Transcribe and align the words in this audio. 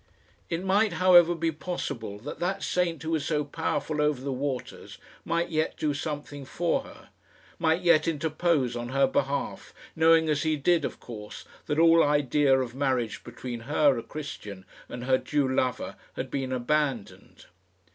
It 0.49 0.63
might, 0.63 0.93
however, 0.93 1.35
be 1.35 1.51
possible 1.51 2.17
that 2.21 2.39
that 2.39 2.63
saint 2.63 3.03
who 3.03 3.11
was 3.11 3.23
so 3.23 3.43
powerful 3.45 4.01
over 4.01 4.19
the 4.19 4.31
waters 4.31 4.97
might 5.25 5.49
yet 5.49 5.77
do 5.77 5.93
something 5.93 6.43
for 6.43 6.81
her 6.81 7.09
might 7.59 7.83
yet 7.83 8.07
interpose 8.07 8.75
on 8.75 8.89
her 8.89 9.05
behalf, 9.05 9.75
knowing, 9.95 10.27
as 10.27 10.41
he 10.41 10.55
did, 10.57 10.85
of 10.85 10.99
course, 10.99 11.45
that 11.67 11.77
all 11.77 12.03
idea 12.03 12.59
of 12.59 12.73
marriage 12.73 13.23
between 13.23 13.59
her, 13.69 13.95
a 13.95 14.01
Christian, 14.01 14.65
and 14.89 15.03
her 15.03 15.19
Jew 15.19 15.47
lover 15.47 15.95
had 16.15 16.31
been 16.31 16.51
abandoned. 16.51 17.45